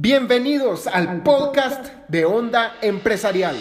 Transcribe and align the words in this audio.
Bienvenidos 0.00 0.86
al 0.86 1.24
podcast 1.24 1.88
de 2.06 2.24
Onda 2.24 2.76
Empresarial. 2.82 3.56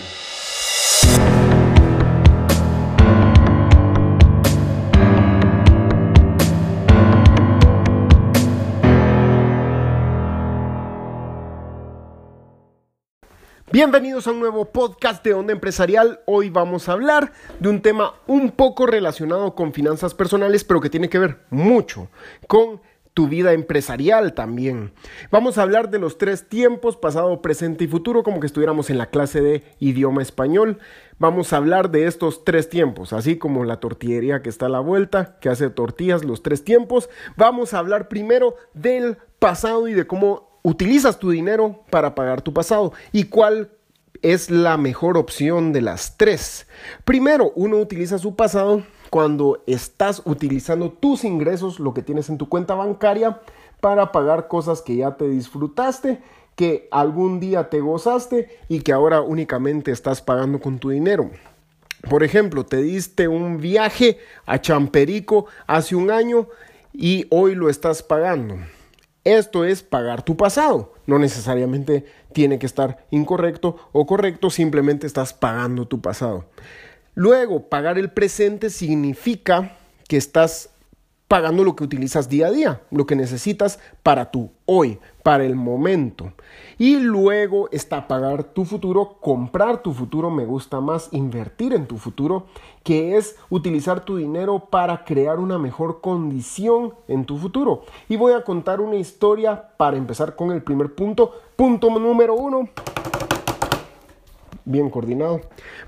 Bienvenidos 13.71 14.27
a 14.27 14.31
un 14.31 14.39
nuevo 14.39 14.65
podcast 14.65 15.23
de 15.23 15.33
Onda 15.33 15.53
Empresarial. 15.53 16.21
Hoy 16.27 16.51
vamos 16.51 16.87
a 16.87 16.91
hablar 16.91 17.33
de 17.59 17.69
un 17.69 17.81
tema 17.81 18.13
un 18.27 18.51
poco 18.51 18.85
relacionado 18.85 19.55
con 19.55 19.73
finanzas 19.73 20.13
personales, 20.13 20.63
pero 20.63 20.81
que 20.81 20.91
tiene 20.91 21.09
que 21.09 21.17
ver 21.17 21.39
mucho 21.49 22.09
con 22.47 22.79
tu 23.17 23.27
vida 23.27 23.53
empresarial 23.53 24.35
también. 24.35 24.91
Vamos 25.31 25.57
a 25.57 25.63
hablar 25.63 25.89
de 25.89 25.97
los 25.97 26.19
tres 26.19 26.47
tiempos, 26.47 26.97
pasado, 26.97 27.41
presente 27.41 27.85
y 27.85 27.87
futuro, 27.87 28.21
como 28.21 28.39
que 28.39 28.45
estuviéramos 28.45 28.91
en 28.91 28.99
la 28.99 29.07
clase 29.07 29.41
de 29.41 29.63
idioma 29.79 30.21
español. 30.21 30.77
Vamos 31.17 31.51
a 31.51 31.57
hablar 31.57 31.89
de 31.89 32.05
estos 32.05 32.45
tres 32.45 32.69
tiempos, 32.69 33.13
así 33.13 33.39
como 33.39 33.63
la 33.63 33.79
tortillería 33.79 34.43
que 34.43 34.49
está 34.49 34.67
a 34.67 34.69
la 34.69 34.81
vuelta, 34.81 35.39
que 35.41 35.49
hace 35.49 35.71
tortillas, 35.71 36.23
los 36.23 36.43
tres 36.43 36.63
tiempos. 36.63 37.09
Vamos 37.35 37.73
a 37.73 37.79
hablar 37.79 38.07
primero 38.07 38.55
del 38.75 39.17
pasado 39.39 39.87
y 39.87 39.95
de 39.95 40.05
cómo 40.05 40.59
utilizas 40.61 41.17
tu 41.17 41.31
dinero 41.31 41.85
para 41.89 42.13
pagar 42.13 42.43
tu 42.43 42.53
pasado 42.53 42.93
y 43.11 43.23
cuál 43.23 43.71
es 44.21 44.51
la 44.51 44.77
mejor 44.77 45.17
opción 45.17 45.73
de 45.73 45.81
las 45.81 46.17
tres. 46.17 46.67
Primero, 47.03 47.51
uno 47.55 47.77
utiliza 47.77 48.19
su 48.19 48.35
pasado 48.35 48.83
cuando 49.09 49.63
estás 49.67 50.21
utilizando 50.25 50.91
tus 50.91 51.23
ingresos, 51.23 51.79
lo 51.79 51.93
que 51.93 52.01
tienes 52.01 52.29
en 52.29 52.37
tu 52.37 52.49
cuenta 52.49 52.75
bancaria, 52.75 53.41
para 53.79 54.11
pagar 54.11 54.47
cosas 54.47 54.81
que 54.81 54.95
ya 54.95 55.15
te 55.17 55.29
disfrutaste, 55.29 56.19
que 56.55 56.87
algún 56.91 57.39
día 57.39 57.69
te 57.69 57.79
gozaste 57.79 58.49
y 58.67 58.81
que 58.81 58.91
ahora 58.91 59.21
únicamente 59.21 59.91
estás 59.91 60.21
pagando 60.21 60.59
con 60.59 60.79
tu 60.79 60.89
dinero. 60.89 61.29
Por 62.09 62.23
ejemplo, 62.23 62.65
te 62.65 62.77
diste 62.77 63.27
un 63.27 63.59
viaje 63.59 64.17
a 64.45 64.59
Champerico 64.59 65.45
hace 65.67 65.95
un 65.95 66.09
año 66.09 66.47
y 66.93 67.27
hoy 67.29 67.53
lo 67.53 67.69
estás 67.69 68.01
pagando. 68.01 68.55
Esto 69.23 69.65
es 69.65 69.83
pagar 69.83 70.23
tu 70.23 70.37
pasado. 70.37 70.93
No 71.05 71.19
necesariamente 71.19 72.05
tiene 72.33 72.59
que 72.59 72.65
estar 72.65 73.05
incorrecto 73.11 73.77
o 73.91 74.05
correcto, 74.05 74.49
simplemente 74.49 75.05
estás 75.05 75.33
pagando 75.33 75.87
tu 75.87 76.01
pasado. 76.01 76.45
Luego, 77.17 77.61
pagar 77.61 77.97
el 77.97 78.11
presente 78.11 78.69
significa 78.69 79.71
que 80.07 80.17
estás 80.17 80.69
pagando 81.27 81.63
lo 81.63 81.75
que 81.75 81.83
utilizas 81.83 82.29
día 82.29 82.45
a 82.45 82.51
día, 82.51 82.81
lo 82.91 83.07
que 83.07 83.15
necesitas 83.15 83.79
para 84.03 84.29
tu 84.29 84.51
hoy, 84.67 84.99
para 85.23 85.43
el 85.43 85.55
momento. 85.55 86.33
Y 86.77 86.97
luego 86.97 87.69
está 87.71 88.07
pagar 88.07 88.43
tu 88.43 88.65
futuro, 88.65 89.17
comprar 89.19 89.81
tu 89.81 89.93
futuro, 89.93 90.29
me 90.29 90.45
gusta 90.45 90.79
más 90.79 91.09
invertir 91.11 91.73
en 91.73 91.87
tu 91.87 91.97
futuro, 91.97 92.45
que 92.83 93.17
es 93.17 93.35
utilizar 93.49 94.05
tu 94.05 94.17
dinero 94.17 94.67
para 94.69 95.03
crear 95.03 95.39
una 95.39 95.57
mejor 95.57 96.01
condición 96.01 96.93
en 97.07 97.25
tu 97.25 97.39
futuro. 97.39 97.81
Y 98.09 98.15
voy 98.15 98.33
a 98.33 98.43
contar 98.43 98.79
una 98.79 98.97
historia 98.97 99.69
para 99.75 99.97
empezar 99.97 100.35
con 100.35 100.51
el 100.51 100.61
primer 100.61 100.93
punto. 100.93 101.33
Punto 101.55 101.89
número 101.89 102.35
uno 102.35 102.69
bien 104.67 104.89
coordinado. 104.89 105.41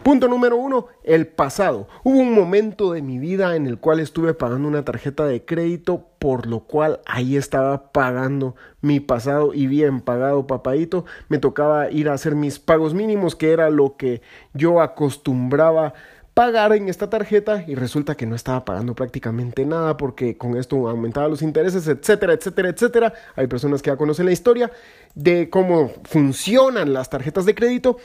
Punto 0.03 0.27
número 0.27 0.55
uno, 0.55 0.87
el 1.03 1.27
pasado. 1.27 1.87
Hubo 2.03 2.17
un 2.17 2.33
momento 2.33 2.93
de 2.93 3.01
mi 3.01 3.19
vida 3.19 3.55
en 3.55 3.67
el 3.67 3.77
cual 3.77 3.99
estuve 3.99 4.33
pagando 4.33 4.67
una 4.67 4.85
tarjeta 4.85 5.25
de 5.25 5.45
crédito, 5.45 6.07
por 6.17 6.47
lo 6.47 6.61
cual 6.61 7.01
ahí 7.05 7.35
estaba 7.35 7.91
pagando 7.91 8.55
mi 8.81 8.99
pasado 8.99 9.53
y 9.53 9.67
bien 9.67 10.01
pagado, 10.01 10.47
papadito. 10.47 11.05
Me 11.27 11.37
tocaba 11.37 11.91
ir 11.91 12.09
a 12.09 12.13
hacer 12.13 12.35
mis 12.35 12.59
pagos 12.59 12.93
mínimos, 12.93 13.35
que 13.35 13.51
era 13.51 13.69
lo 13.69 13.97
que 13.97 14.21
yo 14.53 14.81
acostumbraba 14.81 15.93
pagar 16.39 16.71
en 16.71 16.87
esta 16.87 17.09
tarjeta 17.09 17.65
y 17.67 17.75
resulta 17.75 18.15
que 18.15 18.25
no 18.25 18.33
estaba 18.33 18.63
pagando 18.63 18.95
prácticamente 18.95 19.65
nada 19.65 19.97
porque 19.97 20.37
con 20.37 20.55
esto 20.55 20.87
aumentaba 20.87 21.27
los 21.27 21.41
intereses, 21.41 21.85
etcétera, 21.85 22.31
etcétera, 22.31 22.69
etcétera. 22.69 23.13
Hay 23.35 23.47
personas 23.47 23.81
que 23.81 23.89
ya 23.89 23.97
conocen 23.97 24.25
la 24.25 24.31
historia 24.31 24.71
de 25.15 25.49
cómo 25.49 25.91
funcionan 26.05 26.93
las 26.93 27.09
tarjetas 27.09 27.45
de 27.45 27.55
crédito 27.55 27.97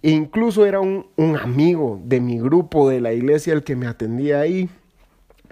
incluso 0.00 0.64
era 0.64 0.80
un 0.80 1.06
amigo 1.40 2.00
de 2.04 2.20
mi 2.20 2.38
grupo 2.38 2.88
de 2.88 3.00
la 3.00 3.12
iglesia 3.12 3.52
el 3.52 3.62
que 3.62 3.76
me 3.76 3.86
atendía 3.86 4.40
ahí. 4.40 4.70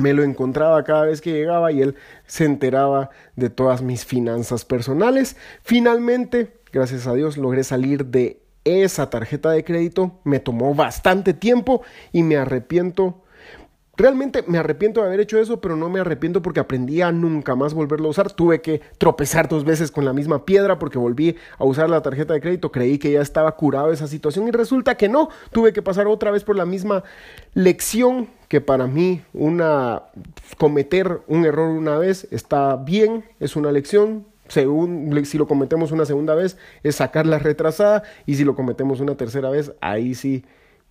Me 0.01 0.15
lo 0.15 0.23
encontraba 0.23 0.83
cada 0.83 1.05
vez 1.05 1.21
que 1.21 1.33
llegaba 1.33 1.73
y 1.73 1.83
él 1.83 1.95
se 2.27 2.47
enteraba 2.47 3.11
de 3.37 3.51
todas 3.51 3.83
mis 3.83 4.07
finanzas 4.07 4.65
personales. 4.65 5.37
Finalmente, 5.63 6.55
gracias 6.73 7.07
a 7.07 7.13
Dios, 7.13 7.37
logré 7.37 7.65
salir 7.65 8.07
de 8.07 8.41
esa 8.65 9.11
tarjeta 9.11 9.51
de 9.51 9.63
crédito. 9.63 10.19
Me 10.25 10.41
tomó 10.41 10.75
bastante 10.75 11.35
tiempo 11.35 11.83
y 12.13 12.23
me 12.23 12.39
arrepiento 12.39 13.23
Realmente 14.01 14.43
me 14.47 14.57
arrepiento 14.57 15.03
de 15.03 15.09
haber 15.09 15.21
hecho 15.21 15.39
eso, 15.39 15.61
pero 15.61 15.77
no 15.77 15.91
me 15.91 16.01
arrepiento 16.01 16.41
porque 16.41 16.59
aprendí 16.59 17.03
a 17.03 17.13
nunca 17.13 17.55
más 17.55 17.75
volverlo 17.75 18.07
a 18.07 18.11
usar. 18.13 18.33
Tuve 18.33 18.63
que 18.63 18.81
tropezar 18.97 19.47
dos 19.47 19.67
veces 19.67 19.91
con 19.91 20.07
la 20.07 20.15
misma 20.15 20.47
piedra 20.47 20.79
porque 20.79 20.97
volví 20.97 21.37
a 21.59 21.65
usar 21.65 21.91
la 21.91 22.01
tarjeta 22.01 22.33
de 22.33 22.41
crédito. 22.41 22.73
Creí 22.73 22.99
que 22.99 23.13
ya 23.13 23.21
estaba 23.21 23.55
curado 23.57 23.93
esa 23.93 24.07
situación 24.07 24.49
y 24.49 24.53
resulta 24.53 24.97
que 24.97 25.11
no. 25.11 25.29
Tuve 25.53 25.75
que 25.75 25.83
pasar 25.83 26.07
otra 26.07 26.31
vez 26.31 26.45
por 26.45 26.57
la 26.57 26.65
misma 26.65 27.05
lección 27.53 28.29
que 28.49 28.63
para 28.63 28.87
mí 28.87 29.23
una 29.35 30.05
cometer 30.57 31.21
un 31.27 31.45
error 31.45 31.69
una 31.69 31.99
vez 31.99 32.27
está 32.31 32.77
bien, 32.77 33.25
es 33.39 33.55
una 33.55 33.71
lección, 33.71 34.25
según, 34.49 35.25
si 35.27 35.37
lo 35.37 35.47
cometemos 35.47 35.93
una 35.93 36.07
segunda 36.07 36.35
vez 36.35 36.57
es 36.83 36.97
sacar 36.97 37.27
la 37.27 37.39
retrasada 37.39 38.03
y 38.25 38.37
si 38.37 38.45
lo 38.45 38.57
cometemos 38.57 39.01
una 39.01 39.15
tercera 39.15 39.51
vez 39.51 39.73
ahí 39.81 40.15
sí 40.15 40.43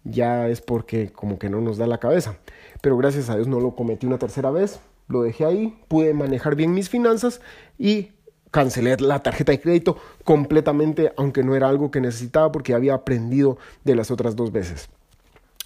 ya 0.04 0.48
es 0.48 0.62
porque 0.62 1.12
como 1.12 1.38
que 1.38 1.50
no 1.50 1.62
nos 1.62 1.78
da 1.78 1.88
la 1.88 2.00
cabeza 2.00 2.38
pero 2.82 2.98
gracias 2.98 3.30
a 3.30 3.36
Dios 3.36 3.48
no 3.48 3.60
lo 3.60 3.76
cometí 3.76 4.06
una 4.06 4.18
tercera 4.18 4.52
vez, 4.52 4.80
lo 5.08 5.22
dejé 5.22 5.46
ahí, 5.46 5.80
pude 5.88 6.14
manejar 6.14 6.56
bien 6.56 6.74
mis 6.74 6.90
finanzas 6.90 7.42
y 7.78 8.12
cancelé 8.52 8.96
la 8.98 9.22
tarjeta 9.22 9.52
de 9.52 9.60
crédito 9.60 9.98
completamente, 10.24 11.14
aunque 11.18 11.44
no 11.44 11.56
era 11.56 11.68
algo 11.70 11.92
que 11.92 12.02
necesitaba 12.02 12.52
porque 12.52 12.74
había 12.74 12.94
aprendido 12.94 13.58
de 13.84 13.96
las 13.96 14.12
otras 14.12 14.36
dos 14.36 14.52
veces. 14.52 14.90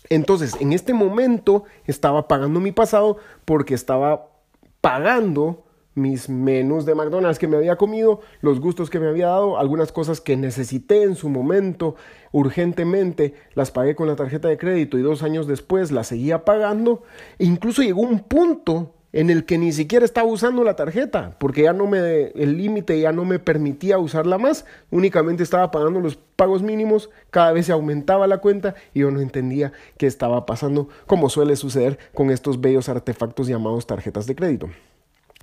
Entonces, 0.09 0.55
en 0.59 0.73
este 0.73 0.93
momento 0.93 1.63
estaba 1.85 2.27
pagando 2.27 2.59
mi 2.59 2.71
pasado 2.71 3.17
porque 3.45 3.73
estaba 3.73 4.27
pagando 4.81 5.62
mis 5.95 6.29
menús 6.29 6.85
de 6.85 6.95
McDonald's 6.95 7.39
que 7.39 7.47
me 7.47 7.57
había 7.57 7.75
comido, 7.75 8.21
los 8.41 8.59
gustos 8.59 8.89
que 8.89 8.99
me 8.99 9.07
había 9.07 9.27
dado, 9.27 9.57
algunas 9.57 9.91
cosas 9.91 10.21
que 10.21 10.37
necesité 10.37 11.03
en 11.03 11.15
su 11.15 11.29
momento 11.29 11.95
urgentemente, 12.31 13.35
las 13.53 13.71
pagué 13.71 13.95
con 13.95 14.07
la 14.07 14.15
tarjeta 14.15 14.47
de 14.47 14.57
crédito 14.57 14.97
y 14.97 15.01
dos 15.01 15.23
años 15.23 15.47
después 15.47 15.91
las 15.91 16.07
seguía 16.07 16.45
pagando. 16.45 17.03
Incluso 17.37 17.83
llegó 17.83 18.01
un 18.01 18.19
punto 18.19 18.93
en 19.13 19.29
el 19.29 19.45
que 19.45 19.59
ni 19.59 19.71
siquiera 19.71 20.03
estaba 20.03 20.27
usando 20.27 20.63
la 20.63 20.75
tarjeta, 20.75 21.37
porque 21.39 21.61
ya 21.61 21.73
no 21.73 21.85
me, 21.85 22.31
el 22.35 22.57
límite 22.57 22.99
ya 22.99 23.11
no 23.11 23.25
me 23.25 23.37
permitía 23.37 23.99
usarla 23.99 24.39
más, 24.39 24.65
únicamente 24.89 25.43
estaba 25.43 25.69
pagando 25.69 25.99
los 25.99 26.17
pagos 26.35 26.63
mínimos, 26.63 27.11
cada 27.29 27.51
vez 27.51 27.67
se 27.67 27.71
aumentaba 27.71 28.25
la 28.25 28.39
cuenta 28.39 28.73
y 28.91 29.01
yo 29.01 29.11
no 29.11 29.21
entendía 29.21 29.71
qué 29.97 30.07
estaba 30.07 30.47
pasando, 30.47 30.89
como 31.05 31.29
suele 31.29 31.55
suceder 31.55 31.99
con 32.15 32.31
estos 32.31 32.59
bellos 32.59 32.89
artefactos 32.89 33.47
llamados 33.47 33.85
tarjetas 33.85 34.25
de 34.25 34.35
crédito. 34.35 34.69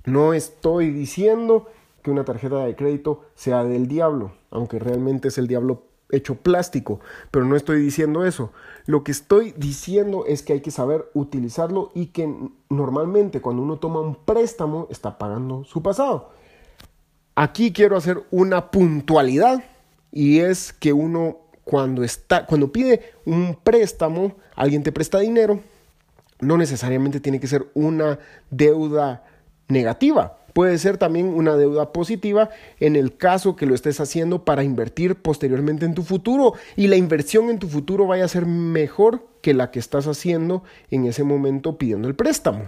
No 0.05 0.33
estoy 0.33 0.89
diciendo 0.91 1.67
que 2.01 2.11
una 2.11 2.25
tarjeta 2.25 2.65
de 2.65 2.75
crédito 2.75 3.25
sea 3.35 3.63
del 3.63 3.87
diablo, 3.87 4.31
aunque 4.49 4.79
realmente 4.79 5.27
es 5.27 5.37
el 5.37 5.47
diablo 5.47 5.83
hecho 6.09 6.35
plástico, 6.35 6.99
pero 7.29 7.45
no 7.45 7.55
estoy 7.55 7.81
diciendo 7.81 8.25
eso. 8.25 8.51
Lo 8.85 9.03
que 9.03 9.11
estoy 9.11 9.53
diciendo 9.55 10.25
es 10.25 10.43
que 10.43 10.53
hay 10.53 10.61
que 10.61 10.71
saber 10.71 11.09
utilizarlo 11.13 11.91
y 11.93 12.07
que 12.07 12.33
normalmente 12.69 13.41
cuando 13.41 13.61
uno 13.61 13.77
toma 13.77 14.01
un 14.01 14.15
préstamo 14.15 14.87
está 14.89 15.17
pagando 15.17 15.63
su 15.63 15.81
pasado. 15.81 16.31
Aquí 17.35 17.71
quiero 17.71 17.95
hacer 17.95 18.23
una 18.29 18.71
puntualidad 18.71 19.63
y 20.11 20.39
es 20.39 20.73
que 20.73 20.91
uno 20.91 21.37
cuando 21.63 22.03
está 22.03 22.45
cuando 22.45 22.71
pide 22.71 23.13
un 23.25 23.57
préstamo, 23.63 24.35
alguien 24.55 24.83
te 24.83 24.91
presta 24.91 25.19
dinero, 25.19 25.61
no 26.39 26.57
necesariamente 26.57 27.19
tiene 27.19 27.39
que 27.39 27.47
ser 27.47 27.67
una 27.73 28.19
deuda 28.49 29.23
negativa. 29.71 30.37
Puede 30.53 30.77
ser 30.77 30.97
también 30.97 31.27
una 31.27 31.55
deuda 31.55 31.93
positiva 31.93 32.49
en 32.79 32.95
el 32.95 33.15
caso 33.15 33.55
que 33.55 33.65
lo 33.65 33.73
estés 33.73 33.99
haciendo 34.01 34.43
para 34.43 34.63
invertir 34.63 35.15
posteriormente 35.15 35.85
en 35.85 35.93
tu 35.93 36.03
futuro 36.03 36.53
y 36.75 36.87
la 36.87 36.97
inversión 36.97 37.49
en 37.49 37.59
tu 37.59 37.67
futuro 37.67 38.05
vaya 38.05 38.25
a 38.25 38.27
ser 38.27 38.45
mejor 38.45 39.25
que 39.41 39.53
la 39.53 39.71
que 39.71 39.79
estás 39.79 40.07
haciendo 40.07 40.63
en 40.89 41.05
ese 41.05 41.23
momento 41.23 41.77
pidiendo 41.77 42.07
el 42.07 42.15
préstamo. 42.15 42.65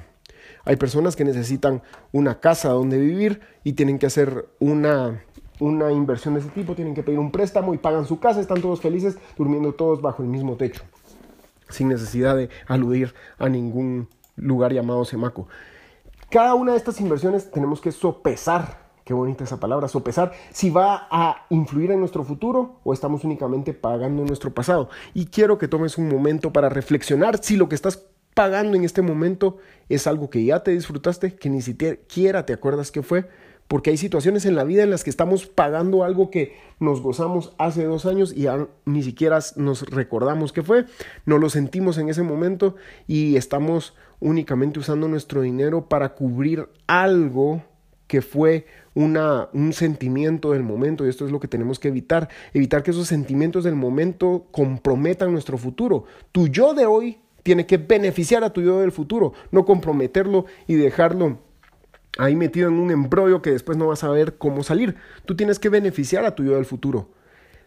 Hay 0.66 0.78
personas 0.78 1.16
que 1.18 1.26
necesitan 1.26 1.82
una 2.14 2.40
casa 2.40 2.70
donde 2.70 2.98
vivir 2.98 3.42
y 3.66 3.74
tienen 3.74 4.00
que 4.00 4.06
hacer 4.06 4.48
una, 4.60 5.22
una 5.60 5.92
inversión 5.92 6.36
de 6.36 6.40
ese 6.40 6.50
tipo, 6.50 6.76
tienen 6.76 6.94
que 6.94 7.04
pedir 7.04 7.20
un 7.20 7.32
préstamo 7.32 7.74
y 7.74 7.78
pagan 7.78 8.06
su 8.06 8.20
casa, 8.20 8.40
están 8.40 8.62
todos 8.62 8.80
felices 8.80 9.18
durmiendo 9.38 9.74
todos 9.74 10.02
bajo 10.02 10.24
el 10.24 10.30
mismo 10.30 10.56
techo, 10.56 10.84
sin 11.68 11.90
necesidad 11.90 12.38
de 12.38 12.50
aludir 12.66 13.14
a 13.38 13.50
ningún 13.50 14.08
lugar 14.38 14.72
llamado 14.72 15.04
Semaco. 15.04 15.50
Cada 16.34 16.56
una 16.56 16.72
de 16.72 16.80
estas 16.80 17.00
inversiones 17.00 17.52
tenemos 17.52 17.80
que 17.80 17.92
sopesar 17.92 18.82
Qué 19.06 19.14
bonita 19.14 19.44
esa 19.44 19.60
palabra, 19.60 19.88
sopesar 19.90 20.32
si 20.52 20.70
va 20.72 21.08
a 21.12 21.46
influir 21.50 21.92
en 21.92 22.00
nuestro 22.00 22.24
futuro 22.24 22.80
o 22.86 22.94
estamos 22.94 23.24
únicamente 23.26 23.74
pagando 23.74 24.24
nuestro 24.24 24.52
pasado. 24.54 24.90
Y 25.14 25.26
quiero 25.26 25.58
que 25.58 25.68
tomes 25.68 25.98
un 25.98 26.08
momento 26.08 26.54
para 26.54 26.70
reflexionar 26.70 27.44
si 27.44 27.58
lo 27.58 27.68
que 27.68 27.76
estás 27.76 28.08
pagando 28.34 28.78
en 28.78 28.86
este 28.86 29.02
momento 29.02 29.58
es 29.90 30.08
algo 30.08 30.30
que 30.30 30.44
ya 30.44 30.64
te 30.64 30.72
disfrutaste, 30.72 31.36
que 31.36 31.50
ni 31.50 31.62
siquiera 31.62 32.46
te 32.46 32.54
acuerdas 32.54 32.92
que 32.92 33.04
fue, 33.04 33.28
porque 33.68 33.90
hay 33.90 33.98
situaciones 33.98 34.46
en 34.46 34.56
la 34.56 34.64
vida 34.64 34.84
en 34.84 34.90
las 34.90 35.04
que 35.04 35.10
estamos 35.10 35.46
pagando 35.46 36.04
algo 36.04 36.32
que 36.32 36.56
nos 36.80 37.02
gozamos 37.02 37.54
hace 37.58 37.84
dos 37.84 38.06
años 38.06 38.34
y 38.34 38.48
ni 38.86 39.04
siquiera 39.04 39.40
nos 39.56 39.90
recordamos 39.90 40.54
que 40.54 40.64
fue, 40.64 40.86
no 41.26 41.38
lo 41.38 41.50
sentimos 41.50 41.98
en 41.98 42.10
ese 42.10 42.24
momento 42.24 42.76
y 43.08 43.36
estamos 43.36 43.94
únicamente 44.24 44.80
usando 44.80 45.08
nuestro 45.08 45.42
dinero 45.42 45.88
para 45.88 46.16
cubrir 46.16 46.70
algo 46.88 47.62
que 48.08 48.22
fue 48.22 48.66
una, 48.94 49.50
un 49.54 49.74
sentimiento 49.74 50.52
del 50.52 50.64
momento 50.64 51.06
y 51.06 51.10
esto 51.10 51.26
es 51.26 51.32
lo 51.32 51.40
que 51.40 51.48
tenemos 51.48 51.80
que 51.80 51.90
evitar, 51.90 52.30
evitar 52.54 52.84
que 52.84 52.92
esos 52.92 53.08
sentimientos 53.08 53.64
del 53.64 53.76
momento 53.76 54.48
comprometan 54.52 55.32
nuestro 55.32 55.58
futuro. 55.58 56.06
Tu 56.32 56.48
yo 56.48 56.74
de 56.74 56.86
hoy 56.86 57.20
tiene 57.44 57.66
que 57.66 57.78
beneficiar 57.78 58.44
a 58.44 58.54
tu 58.54 58.62
yo 58.62 58.80
del 58.80 58.92
futuro, 58.92 59.34
no 59.52 59.66
comprometerlo 59.66 60.46
y 60.68 60.76
dejarlo 60.76 61.40
ahí 62.18 62.36
metido 62.36 62.70
en 62.70 62.76
un 62.76 62.92
embrollo 62.92 63.42
que 63.42 63.52
después 63.52 63.78
no 63.78 63.88
vas 63.88 64.04
a 64.04 64.10
ver 64.10 64.38
cómo 64.38 64.64
salir. 64.64 64.96
Tú 65.26 65.36
tienes 65.36 65.60
que 65.60 65.70
beneficiar 65.70 66.26
a 66.26 66.36
tu 66.36 66.44
yo 66.44 66.56
del 66.56 66.66
futuro. 66.66 67.10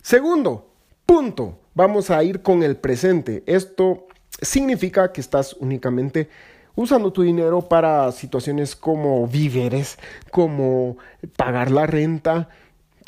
Segundo, 0.01 0.71
punto, 1.05 1.59
vamos 1.75 2.11
a 2.11 2.23
ir 2.23 2.41
con 2.43 2.63
el 2.63 2.77
presente. 2.77 3.43
Esto 3.47 4.07
significa 4.41 5.13
que 5.13 5.21
estás 5.21 5.55
únicamente 5.55 6.29
usando 6.75 7.13
tu 7.13 7.23
dinero 7.23 7.63
para 7.63 8.13
situaciones 8.13 8.77
como 8.77 9.27
víveres, 9.27 9.99
como 10.31 10.99
pagar 11.37 11.71
la 11.71 11.87
renta, 11.87 12.49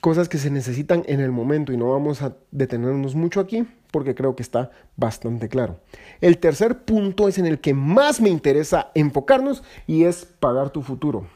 cosas 0.00 0.28
que 0.28 0.38
se 0.38 0.50
necesitan 0.50 1.04
en 1.06 1.20
el 1.20 1.30
momento 1.30 1.72
y 1.72 1.76
no 1.76 1.90
vamos 1.90 2.22
a 2.22 2.34
detenernos 2.50 3.14
mucho 3.14 3.40
aquí 3.40 3.66
porque 3.90 4.14
creo 4.14 4.36
que 4.36 4.42
está 4.42 4.70
bastante 4.96 5.48
claro. 5.48 5.80
El 6.20 6.38
tercer 6.38 6.84
punto 6.84 7.28
es 7.28 7.38
en 7.38 7.46
el 7.46 7.58
que 7.60 7.74
más 7.74 8.20
me 8.20 8.28
interesa 8.28 8.90
enfocarnos 8.94 9.62
y 9.86 10.04
es 10.04 10.24
pagar 10.24 10.70
tu 10.70 10.82
futuro. 10.82 11.26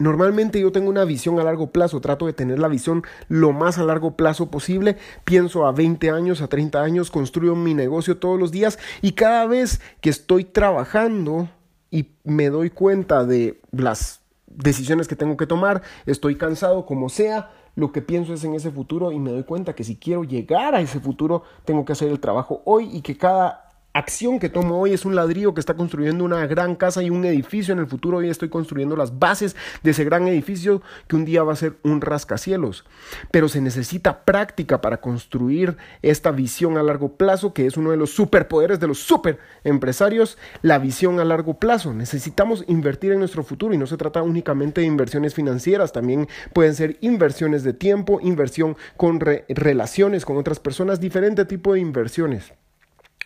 Normalmente 0.00 0.58
yo 0.58 0.72
tengo 0.72 0.88
una 0.88 1.04
visión 1.04 1.38
a 1.38 1.44
largo 1.44 1.72
plazo, 1.72 2.00
trato 2.00 2.24
de 2.24 2.32
tener 2.32 2.58
la 2.58 2.68
visión 2.68 3.02
lo 3.28 3.52
más 3.52 3.76
a 3.76 3.84
largo 3.84 4.16
plazo 4.16 4.50
posible, 4.50 4.96
pienso 5.24 5.66
a 5.66 5.72
20 5.72 6.10
años, 6.10 6.40
a 6.40 6.48
30 6.48 6.82
años, 6.82 7.10
construyo 7.10 7.54
mi 7.54 7.74
negocio 7.74 8.16
todos 8.16 8.40
los 8.40 8.50
días 8.50 8.78
y 9.02 9.12
cada 9.12 9.46
vez 9.46 9.82
que 10.00 10.08
estoy 10.08 10.44
trabajando 10.44 11.50
y 11.90 12.12
me 12.24 12.48
doy 12.48 12.70
cuenta 12.70 13.26
de 13.26 13.60
las 13.72 14.22
decisiones 14.46 15.06
que 15.06 15.16
tengo 15.16 15.36
que 15.36 15.46
tomar, 15.46 15.82
estoy 16.06 16.36
cansado 16.36 16.86
como 16.86 17.10
sea, 17.10 17.50
lo 17.76 17.92
que 17.92 18.00
pienso 18.00 18.32
es 18.32 18.42
en 18.42 18.54
ese 18.54 18.70
futuro 18.70 19.12
y 19.12 19.18
me 19.18 19.30
doy 19.30 19.44
cuenta 19.44 19.74
que 19.74 19.84
si 19.84 19.96
quiero 19.96 20.24
llegar 20.24 20.74
a 20.74 20.80
ese 20.80 21.00
futuro, 21.00 21.42
tengo 21.66 21.84
que 21.84 21.92
hacer 21.92 22.08
el 22.08 22.20
trabajo 22.20 22.62
hoy 22.64 22.88
y 22.90 23.02
que 23.02 23.18
cada 23.18 23.69
acción 23.92 24.38
que 24.38 24.48
tomo 24.48 24.80
hoy 24.80 24.92
es 24.92 25.04
un 25.04 25.16
ladrillo 25.16 25.52
que 25.52 25.60
está 25.60 25.74
construyendo 25.74 26.24
una 26.24 26.46
gran 26.46 26.76
casa 26.76 27.02
y 27.02 27.10
un 27.10 27.24
edificio 27.24 27.72
en 27.72 27.80
el 27.80 27.86
futuro. 27.86 28.18
Hoy 28.18 28.28
estoy 28.28 28.48
construyendo 28.48 28.96
las 28.96 29.18
bases 29.18 29.56
de 29.82 29.90
ese 29.90 30.04
gran 30.04 30.28
edificio 30.28 30.82
que 31.08 31.16
un 31.16 31.24
día 31.24 31.42
va 31.42 31.52
a 31.52 31.56
ser 31.56 31.76
un 31.82 32.00
rascacielos. 32.00 32.84
Pero 33.30 33.48
se 33.48 33.60
necesita 33.60 34.24
práctica 34.24 34.80
para 34.80 35.00
construir 35.00 35.76
esta 36.02 36.30
visión 36.30 36.78
a 36.78 36.82
largo 36.82 37.16
plazo, 37.16 37.52
que 37.52 37.66
es 37.66 37.76
uno 37.76 37.90
de 37.90 37.96
los 37.96 38.10
superpoderes 38.10 38.78
de 38.80 38.86
los 38.86 39.00
super 39.00 39.38
empresarios, 39.64 40.38
la 40.62 40.78
visión 40.78 41.18
a 41.18 41.24
largo 41.24 41.58
plazo. 41.58 41.92
Necesitamos 41.92 42.64
invertir 42.68 43.12
en 43.12 43.18
nuestro 43.18 43.42
futuro 43.42 43.74
y 43.74 43.78
no 43.78 43.86
se 43.86 43.96
trata 43.96 44.22
únicamente 44.22 44.80
de 44.80 44.86
inversiones 44.86 45.34
financieras, 45.34 45.92
también 45.92 46.28
pueden 46.52 46.74
ser 46.74 46.96
inversiones 47.00 47.64
de 47.64 47.72
tiempo, 47.72 48.20
inversión 48.22 48.76
con 48.96 49.20
relaciones 49.20 50.24
con 50.24 50.36
otras 50.36 50.60
personas, 50.60 51.00
diferente 51.00 51.44
tipo 51.44 51.74
de 51.74 51.80
inversiones. 51.80 52.52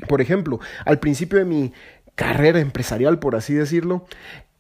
Por 0.09 0.21
ejemplo, 0.21 0.61
al 0.85 0.99
principio 0.99 1.39
de 1.39 1.45
mi 1.45 1.73
carrera 2.15 2.61
empresarial, 2.61 3.19
por 3.19 3.37
así 3.37 3.55
decirlo, 3.55 4.07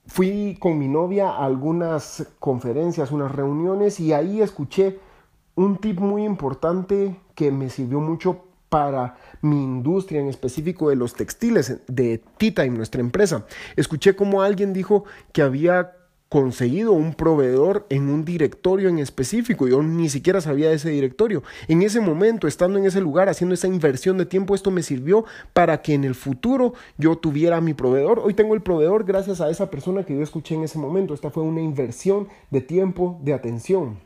fui 0.06 0.56
con 0.60 0.78
mi 0.78 0.88
novia 0.88 1.30
a 1.30 1.44
algunas 1.44 2.26
conferencias, 2.38 3.10
unas 3.10 3.32
reuniones 3.32 4.00
y 4.00 4.12
ahí 4.12 4.42
escuché 4.42 4.98
un 5.54 5.78
tip 5.78 6.00
muy 6.00 6.24
importante 6.24 7.16
que 7.34 7.50
me 7.50 7.70
sirvió 7.70 8.00
mucho 8.00 8.44
para 8.68 9.16
mi 9.40 9.62
industria, 9.62 10.20
en 10.20 10.28
específico 10.28 10.88
de 10.88 10.96
los 10.96 11.14
textiles 11.14 11.80
de 11.86 12.18
T-Time, 12.38 12.70
nuestra 12.70 13.00
empresa. 13.00 13.46
Escuché 13.76 14.16
como 14.16 14.42
alguien 14.42 14.72
dijo 14.72 15.04
que 15.32 15.42
había 15.42 15.92
conseguido 16.34 16.90
un 16.90 17.14
proveedor 17.14 17.86
en 17.90 18.08
un 18.08 18.24
directorio 18.24 18.88
en 18.88 18.98
específico. 18.98 19.68
Yo 19.68 19.84
ni 19.84 20.08
siquiera 20.08 20.40
sabía 20.40 20.68
de 20.68 20.74
ese 20.74 20.90
directorio. 20.90 21.44
En 21.68 21.80
ese 21.82 22.00
momento, 22.00 22.48
estando 22.48 22.76
en 22.76 22.86
ese 22.86 23.00
lugar, 23.00 23.28
haciendo 23.28 23.54
esa 23.54 23.68
inversión 23.68 24.18
de 24.18 24.26
tiempo, 24.26 24.56
esto 24.56 24.72
me 24.72 24.82
sirvió 24.82 25.26
para 25.52 25.80
que 25.80 25.94
en 25.94 26.02
el 26.02 26.16
futuro 26.16 26.74
yo 26.98 27.14
tuviera 27.14 27.60
mi 27.60 27.72
proveedor. 27.72 28.18
Hoy 28.18 28.34
tengo 28.34 28.54
el 28.54 28.62
proveedor 28.62 29.04
gracias 29.04 29.40
a 29.40 29.48
esa 29.48 29.70
persona 29.70 30.02
que 30.02 30.16
yo 30.16 30.22
escuché 30.22 30.56
en 30.56 30.64
ese 30.64 30.76
momento. 30.76 31.14
Esta 31.14 31.30
fue 31.30 31.44
una 31.44 31.60
inversión 31.60 32.26
de 32.50 32.62
tiempo, 32.62 33.16
de 33.22 33.32
atención. 33.32 33.98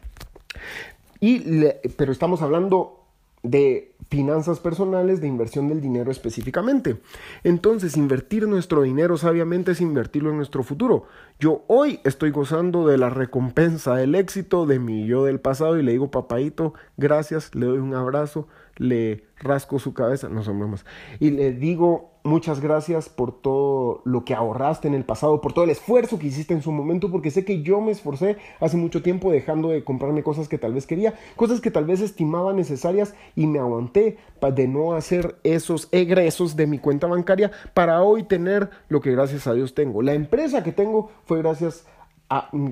Y 1.20 1.64
pero 1.96 2.12
estamos 2.12 2.42
hablando 2.42 3.06
de 3.42 3.94
finanzas 4.08 4.58
personales, 4.58 5.20
de 5.20 5.28
inversión 5.28 5.68
del 5.68 5.80
dinero 5.80 6.10
específicamente. 6.10 6.96
Entonces, 7.44 7.96
invertir 7.96 8.48
nuestro 8.48 8.82
dinero 8.82 9.16
sabiamente 9.16 9.72
es 9.72 9.80
invertirlo 9.80 10.30
en 10.30 10.36
nuestro 10.36 10.62
futuro. 10.62 11.04
Yo 11.38 11.64
hoy 11.66 12.00
estoy 12.04 12.30
gozando 12.30 12.86
de 12.86 12.98
la 12.98 13.10
recompensa, 13.10 13.94
del 13.96 14.14
éxito 14.14 14.66
de 14.66 14.78
mi 14.78 15.06
yo 15.06 15.24
del 15.24 15.40
pasado 15.40 15.78
y 15.78 15.82
le 15.82 15.92
digo, 15.92 16.10
papadito, 16.10 16.74
gracias, 16.96 17.54
le 17.54 17.66
doy 17.66 17.78
un 17.78 17.94
abrazo, 17.94 18.48
le 18.76 19.24
rasco 19.40 19.78
su 19.78 19.92
cabeza, 19.94 20.28
no 20.28 20.42
son 20.42 20.58
bromas, 20.58 20.84
y 21.20 21.30
le 21.30 21.52
digo 21.52 22.17
muchas 22.28 22.60
gracias 22.60 23.08
por 23.08 23.32
todo 23.32 24.02
lo 24.04 24.24
que 24.24 24.34
ahorraste 24.34 24.86
en 24.86 24.94
el 24.94 25.04
pasado, 25.04 25.40
por 25.40 25.52
todo 25.52 25.64
el 25.64 25.70
esfuerzo 25.70 26.18
que 26.18 26.28
hiciste 26.28 26.54
en 26.54 26.62
su 26.62 26.70
momento, 26.70 27.10
porque 27.10 27.30
sé 27.30 27.44
que 27.44 27.62
yo 27.62 27.80
me 27.80 27.90
esforcé 27.90 28.36
hace 28.60 28.76
mucho 28.76 29.02
tiempo 29.02 29.32
dejando 29.32 29.70
de 29.70 29.82
comprarme 29.82 30.22
cosas 30.22 30.48
que 30.48 30.58
tal 30.58 30.74
vez 30.74 30.86
quería, 30.86 31.14
cosas 31.36 31.60
que 31.60 31.70
tal 31.70 31.86
vez 31.86 32.00
estimaba 32.00 32.52
necesarias 32.52 33.14
y 33.34 33.46
me 33.46 33.58
aguanté 33.58 34.18
de 34.54 34.68
no 34.68 34.92
hacer 34.92 35.36
esos 35.42 35.88
egresos 35.90 36.54
de 36.54 36.66
mi 36.66 36.78
cuenta 36.78 37.06
bancaria 37.06 37.50
para 37.74 38.02
hoy 38.02 38.22
tener 38.22 38.70
lo 38.88 39.00
que 39.00 39.10
gracias 39.12 39.46
a 39.46 39.54
Dios 39.54 39.74
tengo. 39.74 40.02
La 40.02 40.14
empresa 40.14 40.62
que 40.62 40.72
tengo 40.72 41.10
fue 41.24 41.38
gracias 41.38 41.86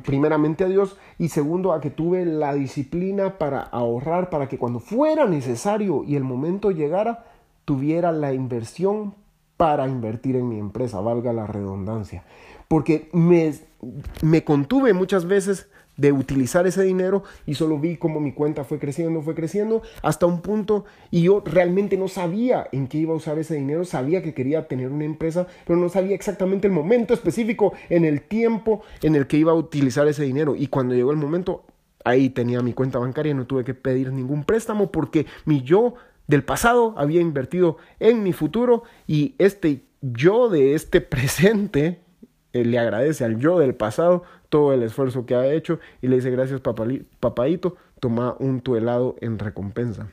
primeramente 0.04 0.64
a 0.64 0.68
Dios 0.68 0.98
y 1.18 1.28
segundo 1.28 1.72
a 1.72 1.80
que 1.80 1.90
tuve 1.90 2.26
la 2.26 2.52
disciplina 2.54 3.38
para 3.38 3.62
ahorrar 3.62 4.28
para 4.28 4.48
que 4.48 4.58
cuando 4.58 4.80
fuera 4.80 5.26
necesario 5.26 6.04
y 6.04 6.16
el 6.16 6.24
momento 6.24 6.70
llegara 6.70 7.24
tuviera 7.64 8.12
la 8.12 8.34
inversión 8.34 9.14
para 9.56 9.88
invertir 9.88 10.36
en 10.36 10.48
mi 10.48 10.58
empresa, 10.58 11.00
valga 11.00 11.32
la 11.32 11.46
redundancia. 11.46 12.24
Porque 12.68 13.08
me, 13.12 13.54
me 14.22 14.44
contuve 14.44 14.92
muchas 14.92 15.26
veces 15.26 15.68
de 15.96 16.12
utilizar 16.12 16.66
ese 16.66 16.82
dinero 16.82 17.22
y 17.46 17.54
solo 17.54 17.78
vi 17.78 17.96
cómo 17.96 18.20
mi 18.20 18.32
cuenta 18.32 18.64
fue 18.64 18.78
creciendo, 18.78 19.22
fue 19.22 19.34
creciendo 19.34 19.82
hasta 20.02 20.26
un 20.26 20.42
punto 20.42 20.84
y 21.10 21.22
yo 21.22 21.42
realmente 21.44 21.96
no 21.96 22.08
sabía 22.08 22.68
en 22.72 22.86
qué 22.86 22.98
iba 22.98 23.14
a 23.14 23.16
usar 23.16 23.38
ese 23.38 23.54
dinero, 23.54 23.84
sabía 23.84 24.22
que 24.22 24.34
quería 24.34 24.68
tener 24.68 24.90
una 24.90 25.04
empresa, 25.04 25.46
pero 25.66 25.78
no 25.78 25.88
sabía 25.88 26.14
exactamente 26.14 26.66
el 26.66 26.72
momento 26.72 27.14
específico 27.14 27.72
en 27.88 28.04
el 28.04 28.22
tiempo 28.22 28.82
en 29.02 29.14
el 29.14 29.26
que 29.26 29.38
iba 29.38 29.52
a 29.52 29.56
utilizar 29.56 30.06
ese 30.06 30.24
dinero 30.24 30.54
y 30.54 30.66
cuando 30.66 30.94
llegó 30.94 31.12
el 31.12 31.16
momento 31.16 31.64
ahí 32.04 32.30
tenía 32.30 32.62
mi 32.62 32.72
cuenta 32.72 32.98
bancaria, 32.98 33.34
no 33.34 33.46
tuve 33.46 33.64
que 33.64 33.74
pedir 33.74 34.12
ningún 34.12 34.44
préstamo 34.44 34.92
porque 34.92 35.26
mi 35.44 35.62
yo 35.62 35.94
del 36.26 36.44
pasado 36.44 36.94
había 36.96 37.20
invertido 37.20 37.78
en 38.00 38.22
mi 38.22 38.32
futuro 38.32 38.82
y 39.06 39.34
este 39.38 39.84
yo 40.00 40.48
de 40.48 40.74
este 40.74 41.00
presente 41.00 42.00
eh, 42.52 42.64
le 42.64 42.78
agradece 42.78 43.24
al 43.24 43.38
yo 43.38 43.58
del 43.58 43.74
pasado 43.74 44.22
todo 44.48 44.72
el 44.72 44.82
esfuerzo 44.82 45.26
que 45.26 45.34
ha 45.34 45.46
hecho 45.46 45.78
y 46.00 46.08
le 46.08 46.16
dice 46.16 46.30
gracias 46.30 46.60
papadito, 46.60 47.76
toma 48.00 48.36
un 48.38 48.60
tu 48.60 48.76
helado 48.76 49.16
en 49.20 49.38
recompensa. 49.38 50.08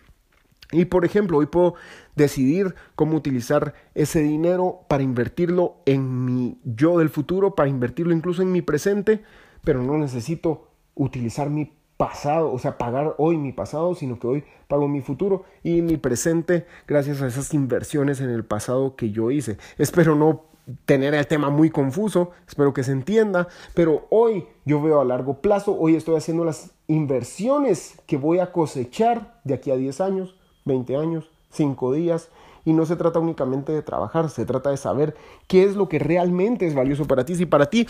Y 0.71 0.85
por 0.85 1.05
ejemplo, 1.05 1.37
hoy 1.37 1.45
puedo 1.45 1.75
decidir 2.15 2.73
cómo 2.95 3.15
utilizar 3.15 3.75
ese 3.93 4.21
dinero 4.21 4.79
para 4.89 5.03
invertirlo 5.03 5.75
en 5.85 6.25
mi 6.25 6.57
yo 6.63 6.97
del 6.97 7.09
futuro, 7.09 7.53
para 7.53 7.69
invertirlo 7.69 8.11
incluso 8.11 8.41
en 8.41 8.51
mi 8.51 8.63
presente, 8.63 9.23
pero 9.63 9.83
no 9.83 9.97
necesito 9.99 10.71
utilizar 10.95 11.49
mi 11.51 11.71
pasado, 12.03 12.51
o 12.51 12.59
sea, 12.59 12.77
pagar 12.77 13.15
hoy 13.17 13.37
mi 13.37 13.53
pasado, 13.53 13.95
sino 13.95 14.19
que 14.19 14.27
hoy 14.27 14.43
pago 14.67 14.89
mi 14.89 14.99
futuro 14.99 15.45
y 15.63 15.81
mi 15.81 15.95
presente 15.95 16.65
gracias 16.85 17.21
a 17.21 17.27
esas 17.27 17.53
inversiones 17.53 18.19
en 18.19 18.29
el 18.29 18.43
pasado 18.43 18.97
que 18.97 19.11
yo 19.11 19.31
hice. 19.31 19.57
Espero 19.77 20.13
no 20.13 20.41
tener 20.83 21.13
el 21.13 21.25
tema 21.27 21.49
muy 21.49 21.69
confuso, 21.69 22.31
espero 22.45 22.73
que 22.73 22.83
se 22.83 22.91
entienda, 22.91 23.47
pero 23.73 24.05
hoy 24.09 24.45
yo 24.65 24.81
veo 24.81 24.99
a 24.99 25.05
largo 25.05 25.39
plazo, 25.39 25.77
hoy 25.79 25.95
estoy 25.95 26.17
haciendo 26.17 26.43
las 26.43 26.71
inversiones 26.87 27.95
que 28.05 28.17
voy 28.17 28.39
a 28.39 28.51
cosechar 28.51 29.39
de 29.45 29.53
aquí 29.53 29.71
a 29.71 29.77
10 29.77 30.01
años, 30.01 30.35
20 30.65 30.97
años, 30.97 31.31
5 31.51 31.93
días, 31.93 32.29
Y 32.65 32.73
no 32.73 32.85
se 32.85 32.95
trata 32.95 33.19
únicamente 33.19 33.71
de 33.71 33.81
trabajar, 33.81 34.29
se 34.29 34.45
trata 34.45 34.69
de 34.69 34.77
saber 34.77 35.15
qué 35.47 35.63
es 35.63 35.75
lo 35.75 35.89
que 35.89 35.99
realmente 35.99 36.65
es 36.65 36.75
valioso 36.75 37.05
para 37.05 37.25
ti. 37.25 37.35
Si 37.35 37.45
para 37.45 37.67
ti 37.67 37.87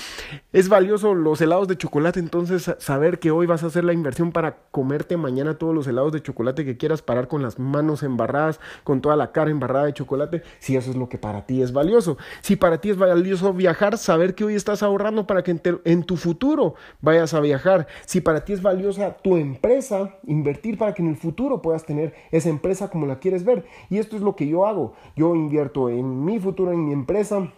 es 0.51 0.69
valioso 0.69 1.13
los 1.13 1.41
helados 1.41 1.67
de 1.67 1.77
chocolate, 1.77 2.19
entonces 2.19 2.73
saber 2.79 3.19
que 3.19 3.31
hoy 3.31 3.45
vas 3.45 3.63
a 3.63 3.67
hacer 3.67 3.83
la 3.83 3.93
inversión 3.93 4.31
para 4.31 4.57
comerte 4.71 5.17
mañana 5.17 5.57
todos 5.57 5.75
los 5.75 5.87
helados 5.87 6.11
de 6.11 6.21
chocolate 6.21 6.65
que 6.65 6.77
quieras, 6.77 7.01
parar 7.01 7.27
con 7.27 7.41
las 7.41 7.59
manos 7.59 8.03
embarradas, 8.03 8.59
con 8.83 9.01
toda 9.01 9.15
la 9.15 9.31
cara 9.31 9.51
embarrada 9.51 9.85
de 9.85 9.93
chocolate, 9.93 10.43
si 10.59 10.75
eso 10.75 10.91
es 10.91 10.95
lo 10.95 11.09
que 11.09 11.17
para 11.17 11.45
ti 11.45 11.61
es 11.61 11.71
valioso. 11.73 12.17
Si 12.41 12.55
para 12.55 12.79
ti 12.79 12.89
es 12.89 12.97
valioso 12.97 13.53
viajar, 13.53 13.97
saber 13.97 14.35
que 14.35 14.43
hoy 14.43 14.55
estás 14.55 14.83
ahorrando 14.83 15.27
para 15.27 15.43
que 15.43 15.59
en, 15.85 16.03
tu 16.03 16.17
futuro 16.17 16.75
vayas 17.01 17.33
a 17.33 17.39
viajar. 17.39 17.87
Si 18.05 18.21
para 18.21 18.43
ti 18.43 18.53
es 18.53 18.61
valiosa 18.61 19.17
tu 19.17 19.37
empresa, 19.37 20.17
invertir 20.25 20.77
para 20.77 20.93
que 20.93 21.01
en 21.01 21.09
el 21.09 21.17
futuro 21.17 21.61
puedas 21.61 21.85
tener 21.85 22.13
esa 22.31 22.49
empresa 22.49 22.89
como 22.89 23.05
la 23.05 23.19
quieres 23.19 23.43
ver. 23.43 23.65
Y 23.89 23.97
esto 23.97 24.15
es 24.15 24.21
lo 24.21 24.35
que 24.35 24.47
yo 24.47 24.62
hago. 24.67 24.93
Yo 25.15 25.35
invierto 25.35 25.89
en 25.89 26.23
mi 26.23 26.39
futuro, 26.39 26.71
en 26.71 26.85
mi 26.85 26.93
empresa, 26.93 27.51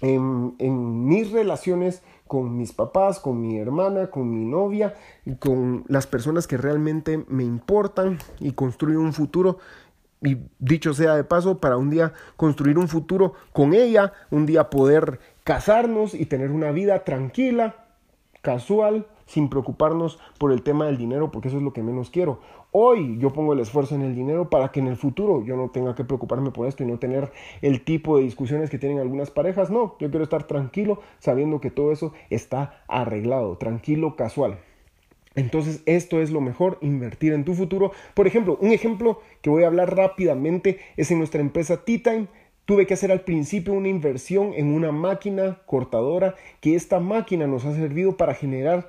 en, 0.00 0.54
en 0.58 1.06
mis 1.06 1.30
relaciones 1.30 2.02
con 2.26 2.56
mis 2.56 2.72
papás, 2.72 3.18
con 3.18 3.40
mi 3.40 3.58
hermana, 3.58 4.08
con 4.08 4.30
mi 4.30 4.44
novia, 4.44 4.94
y 5.26 5.34
con 5.34 5.84
las 5.88 6.06
personas 6.06 6.46
que 6.46 6.56
realmente 6.56 7.24
me 7.26 7.42
importan 7.42 8.18
y 8.38 8.52
construir 8.52 8.98
un 8.98 9.12
futuro. 9.12 9.58
Y 10.22 10.36
dicho 10.58 10.94
sea 10.94 11.16
de 11.16 11.24
paso, 11.24 11.58
para 11.58 11.76
un 11.76 11.90
día 11.90 12.12
construir 12.36 12.78
un 12.78 12.86
futuro 12.86 13.32
con 13.52 13.74
ella, 13.74 14.12
un 14.30 14.46
día 14.46 14.70
poder 14.70 15.18
casarnos 15.42 16.14
y 16.14 16.26
tener 16.26 16.52
una 16.52 16.70
vida 16.70 17.02
tranquila, 17.02 17.86
casual, 18.42 19.08
sin 19.30 19.48
preocuparnos 19.48 20.18
por 20.38 20.50
el 20.50 20.62
tema 20.62 20.86
del 20.86 20.98
dinero, 20.98 21.30
porque 21.30 21.48
eso 21.48 21.58
es 21.58 21.62
lo 21.62 21.72
que 21.72 21.84
menos 21.84 22.10
quiero. 22.10 22.40
Hoy 22.72 23.16
yo 23.18 23.32
pongo 23.32 23.52
el 23.52 23.60
esfuerzo 23.60 23.94
en 23.94 24.02
el 24.02 24.16
dinero 24.16 24.50
para 24.50 24.72
que 24.72 24.80
en 24.80 24.88
el 24.88 24.96
futuro 24.96 25.44
yo 25.44 25.56
no 25.56 25.70
tenga 25.70 25.94
que 25.94 26.04
preocuparme 26.04 26.50
por 26.50 26.66
esto 26.66 26.82
y 26.82 26.86
no 26.86 26.98
tener 26.98 27.30
el 27.62 27.82
tipo 27.82 28.16
de 28.16 28.24
discusiones 28.24 28.70
que 28.70 28.78
tienen 28.78 28.98
algunas 28.98 29.30
parejas. 29.30 29.70
No, 29.70 29.96
yo 30.00 30.10
quiero 30.10 30.24
estar 30.24 30.48
tranquilo 30.48 31.00
sabiendo 31.20 31.60
que 31.60 31.70
todo 31.70 31.92
eso 31.92 32.12
está 32.28 32.82
arreglado, 32.88 33.56
tranquilo, 33.56 34.16
casual. 34.16 34.58
Entonces 35.36 35.82
esto 35.86 36.20
es 36.20 36.32
lo 36.32 36.40
mejor, 36.40 36.78
invertir 36.80 37.32
en 37.32 37.44
tu 37.44 37.54
futuro. 37.54 37.92
Por 38.14 38.26
ejemplo, 38.26 38.58
un 38.60 38.72
ejemplo 38.72 39.20
que 39.42 39.50
voy 39.50 39.62
a 39.62 39.68
hablar 39.68 39.96
rápidamente 39.96 40.80
es 40.96 41.12
en 41.12 41.18
nuestra 41.18 41.40
empresa 41.40 41.84
T-Time. 41.84 42.26
Tuve 42.64 42.86
que 42.86 42.94
hacer 42.94 43.10
al 43.10 43.22
principio 43.22 43.72
una 43.72 43.88
inversión 43.88 44.52
en 44.54 44.72
una 44.72 44.92
máquina 44.92 45.60
cortadora 45.66 46.34
que 46.60 46.74
esta 46.74 47.00
máquina 47.00 47.46
nos 47.46 47.64
ha 47.64 47.74
servido 47.74 48.16
para 48.16 48.34
generar 48.34 48.88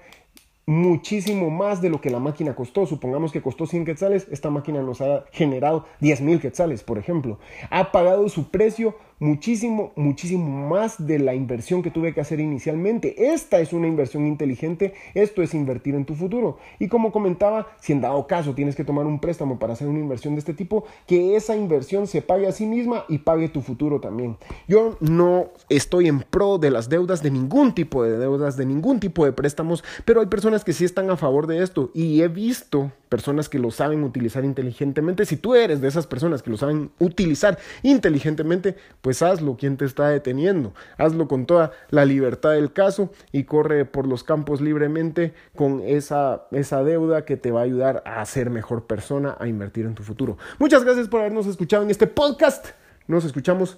muchísimo 0.65 1.49
más 1.49 1.81
de 1.81 1.89
lo 1.89 2.01
que 2.01 2.09
la 2.09 2.19
máquina 2.19 2.55
costó. 2.55 2.85
Supongamos 2.85 3.31
que 3.31 3.41
costó 3.41 3.65
100 3.65 3.85
quetzales, 3.85 4.27
esta 4.31 4.49
máquina 4.49 4.81
nos 4.81 5.01
ha 5.01 5.25
generado 5.31 5.85
10 5.99 6.21
mil 6.21 6.39
quetzales, 6.39 6.83
por 6.83 6.97
ejemplo. 6.97 7.39
Ha 7.69 7.91
pagado 7.91 8.29
su 8.29 8.49
precio 8.49 8.95
muchísimo, 9.21 9.93
muchísimo 9.95 10.67
más 10.67 11.05
de 11.05 11.19
la 11.19 11.35
inversión 11.35 11.83
que 11.83 11.91
tuve 11.91 12.13
que 12.13 12.21
hacer 12.21 12.39
inicialmente. 12.39 13.31
Esta 13.33 13.59
es 13.59 13.71
una 13.71 13.87
inversión 13.87 14.25
inteligente, 14.25 14.95
esto 15.13 15.43
es 15.43 15.53
invertir 15.53 15.93
en 15.93 16.05
tu 16.05 16.15
futuro. 16.15 16.57
Y 16.79 16.87
como 16.87 17.11
comentaba, 17.11 17.67
si 17.79 17.93
en 17.93 18.01
dado 18.01 18.25
caso 18.25 18.55
tienes 18.55 18.75
que 18.75 18.83
tomar 18.83 19.05
un 19.05 19.19
préstamo 19.19 19.59
para 19.59 19.73
hacer 19.73 19.87
una 19.87 19.99
inversión 19.99 20.33
de 20.33 20.39
este 20.39 20.55
tipo, 20.55 20.85
que 21.05 21.35
esa 21.35 21.55
inversión 21.55 22.07
se 22.07 22.23
pague 22.23 22.47
a 22.47 22.51
sí 22.51 22.65
misma 22.65 23.05
y 23.07 23.19
pague 23.19 23.47
tu 23.47 23.61
futuro 23.61 24.01
también. 24.01 24.37
Yo 24.67 24.97
no 24.99 25.49
estoy 25.69 26.07
en 26.07 26.21
pro 26.21 26.57
de 26.57 26.71
las 26.71 26.89
deudas, 26.89 27.21
de 27.21 27.29
ningún 27.29 27.75
tipo 27.75 28.03
de 28.03 28.17
deudas, 28.17 28.57
de 28.57 28.65
ningún 28.65 28.99
tipo 28.99 29.23
de 29.23 29.33
préstamos, 29.33 29.83
pero 30.03 30.21
hay 30.21 30.27
personas 30.27 30.63
que 30.63 30.73
sí 30.73 30.83
están 30.83 31.11
a 31.11 31.17
favor 31.17 31.45
de 31.45 31.61
esto 31.61 31.91
y 31.93 32.21
he 32.21 32.27
visto 32.27 32.91
personas 33.11 33.49
que 33.49 33.59
lo 33.59 33.71
saben 33.71 34.05
utilizar 34.05 34.45
inteligentemente. 34.45 35.25
Si 35.25 35.35
tú 35.35 35.53
eres 35.53 35.81
de 35.81 35.89
esas 35.89 36.07
personas 36.07 36.41
que 36.41 36.49
lo 36.49 36.55
saben 36.55 36.91
utilizar 36.97 37.59
inteligentemente, 37.83 38.77
pues 39.01 39.21
hazlo, 39.21 39.57
quien 39.57 39.75
te 39.75 39.83
está 39.83 40.07
deteniendo. 40.07 40.73
Hazlo 40.97 41.27
con 41.27 41.45
toda 41.45 41.73
la 41.89 42.05
libertad 42.05 42.51
del 42.51 42.71
caso 42.71 43.11
y 43.33 43.43
corre 43.43 43.83
por 43.83 44.07
los 44.07 44.23
campos 44.23 44.61
libremente 44.61 45.33
con 45.57 45.81
esa, 45.81 46.43
esa 46.51 46.85
deuda 46.85 47.25
que 47.25 47.35
te 47.35 47.51
va 47.51 47.59
a 47.59 47.63
ayudar 47.63 48.01
a 48.05 48.25
ser 48.25 48.49
mejor 48.49 48.87
persona, 48.87 49.35
a 49.41 49.49
invertir 49.49 49.85
en 49.85 49.93
tu 49.93 50.03
futuro. 50.03 50.37
Muchas 50.57 50.85
gracias 50.85 51.09
por 51.09 51.19
habernos 51.19 51.47
escuchado 51.47 51.83
en 51.83 51.91
este 51.91 52.07
podcast. 52.07 52.67
Nos 53.07 53.25
escuchamos 53.25 53.77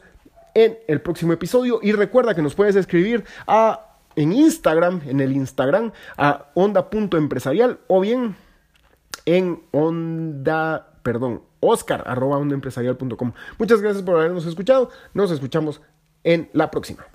en 0.53 0.77
el 0.87 1.01
próximo 1.01 1.33
episodio 1.33 1.79
y 1.81 1.93
recuerda 1.93 2.35
que 2.35 2.43
nos 2.43 2.53
puedes 2.53 2.75
escribir 2.75 3.23
a 3.47 3.97
en 4.15 4.31
Instagram, 4.31 5.01
en 5.07 5.21
el 5.21 5.31
Instagram 5.31 5.91
a 6.17 6.51
onda.empresarial 6.53 7.79
o 7.87 7.99
bien 7.99 8.35
en 9.25 9.63
onda, 9.71 10.93
perdón, 11.03 11.41
oscar 11.59 12.03
arroba 12.05 12.37
ondaempresarial.com. 12.37 13.33
Muchas 13.57 13.81
gracias 13.81 14.03
por 14.03 14.15
habernos 14.15 14.45
escuchado. 14.45 14.89
Nos 15.13 15.31
escuchamos 15.31 15.81
en 16.23 16.49
la 16.53 16.71
próxima. 16.71 17.05